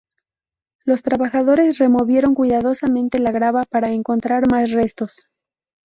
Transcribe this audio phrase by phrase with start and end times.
[0.83, 5.27] Los trabajadores removieron cuidadosamente la grava para encontrar más restos.